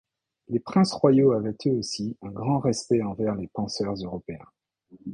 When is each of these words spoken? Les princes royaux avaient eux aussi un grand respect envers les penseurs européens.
Les 0.47 0.59
princes 0.59 0.93
royaux 0.93 1.31
avaient 1.33 1.53
eux 1.67 1.73
aussi 1.77 2.17
un 2.23 2.29
grand 2.31 2.57
respect 2.57 3.03
envers 3.03 3.35
les 3.35 3.45
penseurs 3.47 3.93
européens. 4.03 4.47